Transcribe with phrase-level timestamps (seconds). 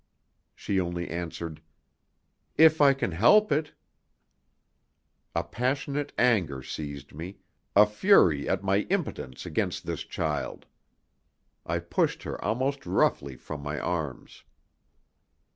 [0.55, 1.61] She only answered:
[2.57, 3.73] "If I can help it."
[5.35, 7.37] A passionate anger seized me,
[7.75, 10.65] a fury at my impotence against this child.
[11.67, 14.43] I pushed her almost roughly from my arms.